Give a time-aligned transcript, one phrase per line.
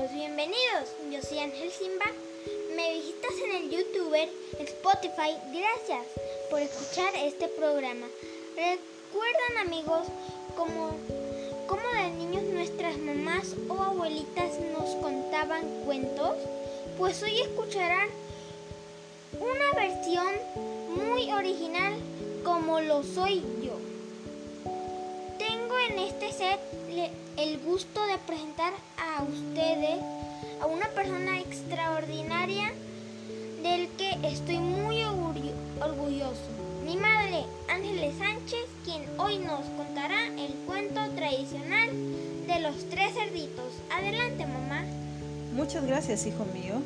[0.00, 0.88] bienvenidos.
[1.10, 2.06] Yo soy Ángel Simba.
[2.74, 4.26] Me visitas en el YouTuber,
[4.58, 5.36] Spotify.
[5.52, 6.06] Gracias
[6.48, 8.06] por escuchar este programa.
[8.56, 10.06] ¿Recuerdan amigos
[10.56, 10.96] cómo,
[11.66, 16.38] cómo de niños nuestras mamás o abuelitas nos contaban cuentos?
[16.96, 18.08] Pues hoy escucharán
[19.38, 20.32] una versión
[20.88, 21.92] muy original
[22.44, 23.42] como lo soy
[25.92, 26.60] en este set
[27.36, 29.98] el gusto de presentar a ustedes
[30.60, 32.72] a una persona extraordinaria
[33.62, 35.02] del que estoy muy
[35.80, 36.40] orgulloso.
[36.84, 41.90] Mi madre, Ángeles Sánchez, quien hoy nos contará el cuento tradicional
[42.46, 43.72] de los tres cerditos.
[43.90, 44.84] Adelante, mamá.
[45.54, 46.80] Muchas gracias, hijo mío.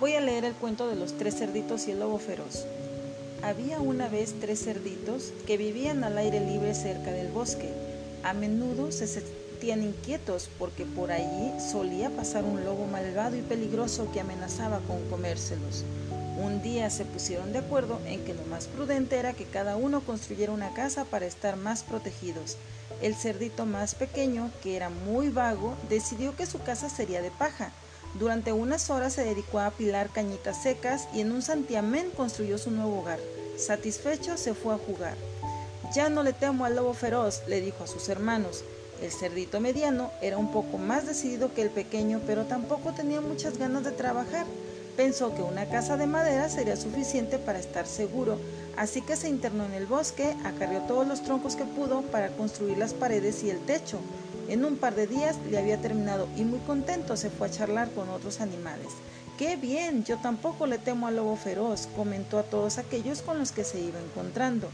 [0.00, 2.64] Voy a leer el cuento de los tres cerditos y el lobo feroz.
[3.42, 7.70] Había una vez tres cerditos que vivían al aire libre cerca del bosque.
[8.22, 14.08] A menudo se sentían inquietos porque por allí solía pasar un lobo malvado y peligroso
[14.12, 15.84] que amenazaba con comérselos.
[16.40, 20.02] Un día se pusieron de acuerdo en que lo más prudente era que cada uno
[20.02, 22.56] construyera una casa para estar más protegidos.
[23.02, 27.72] El cerdito más pequeño, que era muy vago, decidió que su casa sería de paja
[28.18, 32.70] durante unas horas se dedicó a apilar cañitas secas y en un santiamén construyó su
[32.70, 33.18] nuevo hogar.
[33.56, 35.16] Satisfecho se fue a jugar.
[35.94, 38.64] Ya no le temo al lobo feroz, le dijo a sus hermanos.
[39.02, 43.58] El cerdito mediano era un poco más decidido que el pequeño, pero tampoco tenía muchas
[43.58, 44.46] ganas de trabajar.
[44.96, 48.38] Pensó que una casa de madera sería suficiente para estar seguro,
[48.76, 52.76] así que se internó en el bosque, acarrió todos los troncos que pudo para construir
[52.76, 53.98] las paredes y el techo.
[54.52, 57.90] En un par de días le había terminado y muy contento se fue a charlar
[57.92, 58.88] con otros animales.
[59.38, 60.04] ¡Qué bien!
[60.04, 63.80] Yo tampoco le temo al lobo feroz, comentó a todos aquellos con los que se
[63.80, 64.68] iba encontrando.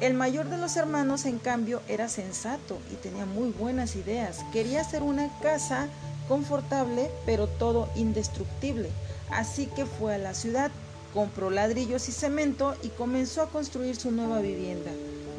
[0.00, 4.44] El mayor de los hermanos, en cambio, era sensato y tenía muy buenas ideas.
[4.52, 5.88] Quería hacer una casa
[6.28, 8.90] confortable, pero todo indestructible.
[9.28, 10.70] Así que fue a la ciudad,
[11.12, 14.92] compró ladrillos y cemento y comenzó a construir su nueva vivienda.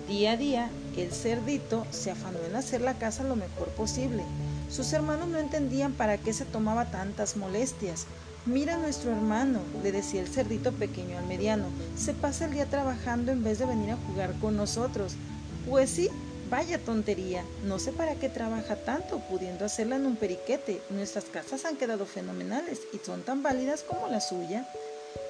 [0.09, 0.69] Día a día,
[1.01, 4.23] el cerdito se afanó en hacer la casa lo mejor posible.
[4.69, 8.05] Sus hermanos no entendían para qué se tomaba tantas molestias.
[8.45, 11.65] Mira a nuestro hermano, le decía el cerdito pequeño al mediano,
[11.97, 15.13] se pasa el día trabajando en vez de venir a jugar con nosotros.
[15.67, 16.09] Pues sí,
[16.49, 20.81] vaya tontería, no sé para qué trabaja tanto, pudiendo hacerla en un periquete.
[20.91, 24.69] Nuestras casas han quedado fenomenales y son tan válidas como la suya.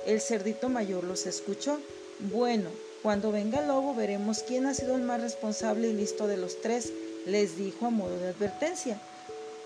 [0.06, 1.80] El cerdito mayor los escuchó.
[2.20, 2.70] Bueno,
[3.06, 6.60] cuando venga el lobo veremos quién ha sido el más responsable y listo de los
[6.60, 6.92] tres,
[7.28, 9.00] les dijo a modo de advertencia.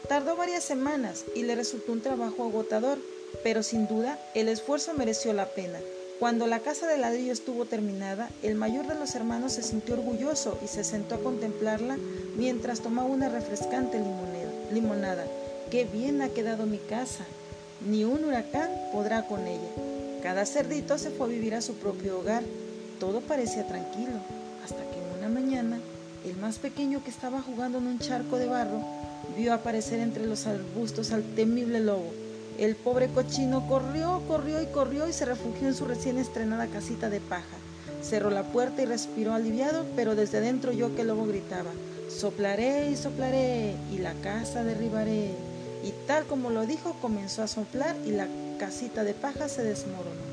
[0.09, 2.97] Tardó varias semanas y le resultó un trabajo agotador,
[3.41, 5.79] pero sin duda el esfuerzo mereció la pena.
[6.19, 10.59] Cuando la casa de ladrillo estuvo terminada, el mayor de los hermanos se sintió orgulloso
[10.61, 11.97] y se sentó a contemplarla
[12.35, 14.03] mientras tomaba una refrescante
[14.73, 15.25] limonada.
[15.71, 17.23] ¡Qué bien ha quedado mi casa!
[17.88, 19.69] Ni un huracán podrá con ella.
[20.21, 22.44] Cada cerdito se fue a vivir a su propio hogar
[23.00, 24.20] todo parecía tranquilo,
[24.64, 25.80] hasta que una mañana
[26.26, 28.84] el más pequeño que estaba jugando en un charco de barro
[29.38, 32.12] vio aparecer entre los arbustos al temible lobo.
[32.58, 37.10] El pobre cochino corrió, corrió y corrió y se refugió en su recién estrenada casita
[37.10, 37.58] de paja.
[38.02, 41.72] Cerró la puerta y respiró aliviado, pero desde dentro oyó que el lobo gritaba,
[42.10, 45.31] soplaré y soplaré y la casa derribaré.
[45.84, 48.28] Y tal como lo dijo, comenzó a soplar y la
[48.60, 50.28] casita de paja se desmoronó.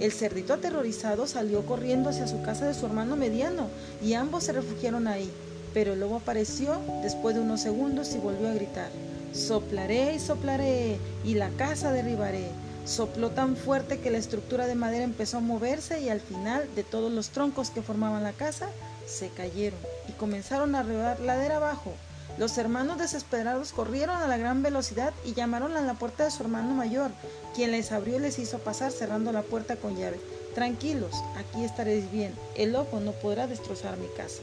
[0.00, 3.68] El cerdito aterrorizado salió corriendo hacia su casa de su hermano mediano
[4.00, 5.28] y ambos se refugiaron ahí.
[5.74, 8.90] Pero el lobo apareció después de unos segundos y volvió a gritar,
[9.32, 12.48] soplaré y soplaré y la casa derribaré.
[12.84, 16.84] Sopló tan fuerte que la estructura de madera empezó a moverse y al final de
[16.84, 18.70] todos los troncos que formaban la casa
[19.06, 21.92] se cayeron y comenzaron a rodar ladera abajo.
[22.38, 26.44] Los hermanos desesperados corrieron a la gran velocidad y llamaron a la puerta de su
[26.44, 27.10] hermano mayor,
[27.52, 30.20] quien les abrió y les hizo pasar cerrando la puerta con llave.
[30.54, 34.40] Tranquilos, aquí estaréis bien, el lobo no podrá destrozar mi casa.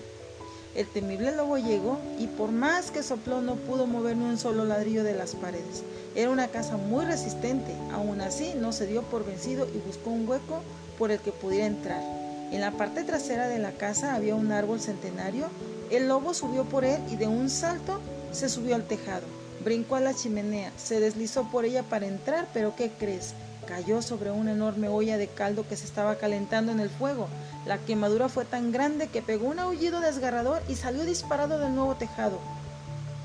[0.76, 4.66] El temible lobo llegó y por más que sopló no pudo mover ni un solo
[4.66, 5.84] ladrillo de las paredes.
[6.16, 10.28] Era una casa muy resistente, aún así no se dio por vencido y buscó un
[10.28, 10.62] hueco
[11.00, 12.04] por el que pudiera entrar.
[12.52, 15.48] En la parte trasera de la casa había un árbol centenario
[15.92, 18.02] el lobo subió por él y de un salto
[18.32, 19.24] se subió al tejado.
[19.64, 23.34] Brincó a la chimenea, se deslizó por ella para entrar, pero ¿qué crees?
[23.68, 27.28] Cayó sobre una enorme olla de caldo que se estaba calentando en el fuego.
[27.66, 31.96] La quemadura fue tan grande que pegó un aullido desgarrador y salió disparado del nuevo
[31.96, 32.40] tejado.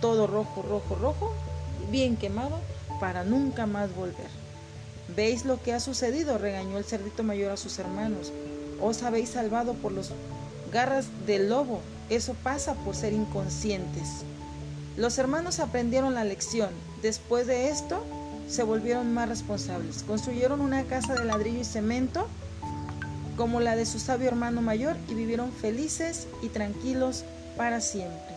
[0.00, 1.32] Todo rojo, rojo, rojo,
[1.90, 2.58] bien quemado,
[3.00, 4.28] para nunca más volver.
[5.14, 6.38] ¿Veis lo que ha sucedido?
[6.38, 8.32] regañó el cerdito mayor a sus hermanos.
[8.80, 10.12] Os habéis salvado por los
[10.72, 11.80] garras del lobo.
[12.10, 14.24] Eso pasa por ser inconscientes.
[14.96, 16.70] Los hermanos aprendieron la lección.
[17.02, 18.04] Después de esto,
[18.48, 20.02] se volvieron más responsables.
[20.02, 22.26] Construyeron una casa de ladrillo y cemento
[23.36, 27.24] como la de su sabio hermano mayor y vivieron felices y tranquilos
[27.56, 28.34] para siempre.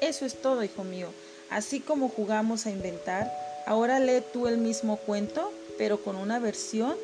[0.00, 1.08] Eso es todo, hijo mío.
[1.50, 3.30] Así como jugamos a inventar,
[3.66, 6.96] ahora lee tú el mismo cuento, pero con una versión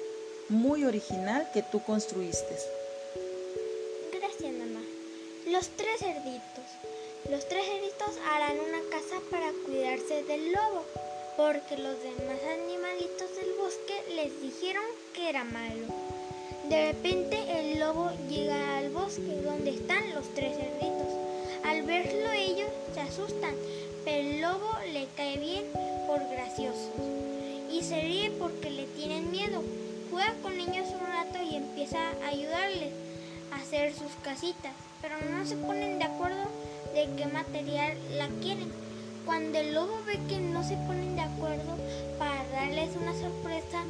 [0.48, 2.56] muy original que tú construiste.
[5.56, 6.68] Los tres cerditos.
[7.30, 10.84] Los tres cerditos harán una casa para cuidarse del lobo,
[11.38, 15.86] porque los demás animalitos del bosque les dijeron que era malo.
[16.68, 21.08] De repente el lobo llega al bosque donde están los tres cerditos.
[21.64, 23.54] Al verlo ellos se asustan,
[24.04, 25.64] pero el lobo le cae bien
[26.06, 26.92] por gracioso
[27.72, 29.62] y se ríe porque le tienen miedo.
[30.10, 33.05] Juega con ellos un rato y empieza a ayudarles
[33.56, 34.72] hacer sus casitas,
[35.02, 36.44] pero no se ponen de acuerdo
[36.94, 38.72] de qué material la quieren.
[39.24, 41.76] Cuando el lobo ve que no se ponen de acuerdo
[42.18, 43.82] para darles una sorpresa,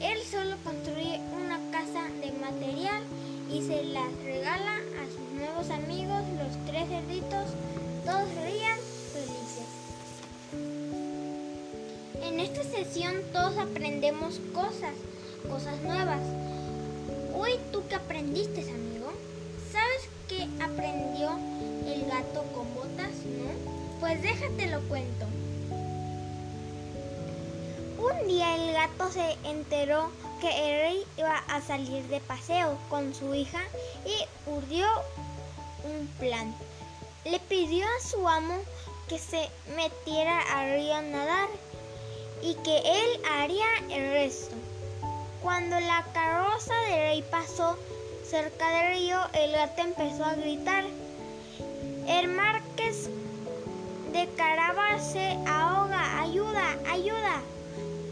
[0.00, 3.02] él solo construye una casa de material
[3.50, 7.46] y se las regala a sus nuevos amigos, los tres cerditos.
[8.04, 8.78] Todos rían
[9.12, 9.68] felices.
[12.22, 14.94] En esta sesión todos aprendemos cosas,
[15.48, 16.20] cosas nuevas.
[17.34, 18.93] Hoy tú qué aprendiste, amigo?
[24.04, 25.24] Pues déjate lo cuento.
[27.96, 30.10] Un día el gato se enteró
[30.42, 33.62] que el rey iba a salir de paseo con su hija
[34.04, 34.86] y urdió
[35.84, 36.54] un plan.
[37.24, 38.58] Le pidió a su amo
[39.08, 41.48] que se metiera al río a nadar
[42.42, 44.54] y que él haría el resto.
[45.42, 47.78] Cuando la carroza del rey pasó
[48.28, 50.84] cerca del río, el gato empezó a gritar.
[52.06, 52.53] El marqués
[54.14, 57.42] de Carabas se ahoga, ayuda, ayuda.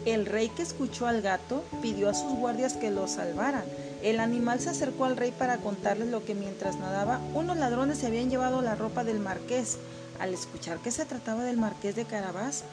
[0.05, 3.63] El rey que escuchó al gato pidió a sus guardias que lo salvaran.
[4.01, 8.07] El animal se acercó al rey para contarles lo que mientras nadaba unos ladrones se
[8.07, 9.77] habían llevado la ropa del marqués.
[10.19, 12.65] Al escuchar que se trataba del marqués de Carabás,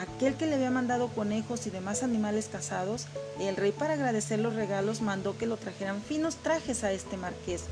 [0.00, 3.06] aquel que le había mandado conejos y demás animales cazados,
[3.38, 7.64] el rey para agradecer los regalos mandó que lo trajeran finos trajes a este marqués.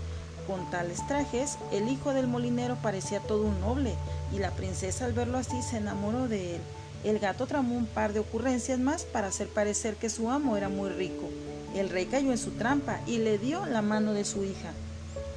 [0.46, 3.94] Con tales trajes, el hijo del molinero parecía todo un noble,
[4.32, 6.62] y la princesa al verlo así se enamoró de él.
[7.04, 10.68] El gato tramó un par de ocurrencias más para hacer parecer que su amo era
[10.68, 11.28] muy rico.
[11.74, 14.72] El rey cayó en su trampa y le dio la mano de su hija.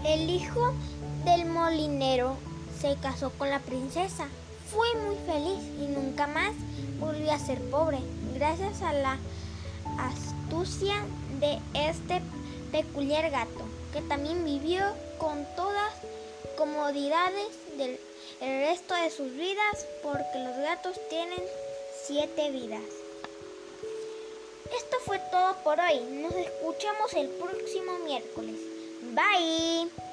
[0.05, 0.73] El hijo
[1.25, 2.37] del molinero
[2.79, 4.27] se casó con la princesa.
[4.71, 6.53] Fue muy feliz y nunca más
[6.99, 7.97] volvió a ser pobre,
[8.35, 9.17] gracias a la
[9.97, 10.95] astucia
[11.39, 12.21] de este
[12.71, 14.83] peculiar gato, que también vivió
[15.17, 15.93] con todas
[16.57, 17.47] comodidades
[17.77, 17.99] del
[18.41, 21.43] el resto de sus vidas porque los gatos tienen
[22.05, 22.81] siete vidas.
[24.77, 25.99] Esto fue todo por hoy.
[26.21, 28.55] Nos escuchamos el próximo miércoles.
[29.13, 30.08] Bye.